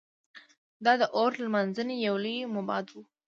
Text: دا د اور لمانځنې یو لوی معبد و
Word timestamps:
دا 0.85 0.93
د 1.01 1.03
اور 1.17 1.31
لمانځنې 1.43 1.95
یو 2.07 2.15
لوی 2.23 2.37
معبد 2.53 2.85
و 2.91 2.95